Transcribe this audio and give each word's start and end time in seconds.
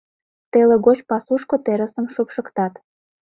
Теле 0.51 0.75
гоч 0.85 0.99
пасушко 1.09 1.55
терысым 1.65 2.05
шупшыктат. 2.13 2.73